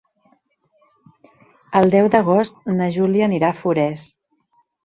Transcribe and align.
El 1.81 1.93
deu 1.97 2.09
d'agost 2.15 2.57
na 2.79 2.89
Júlia 2.97 3.31
anirà 3.31 3.55
a 3.55 3.59
Forès. 3.63 4.09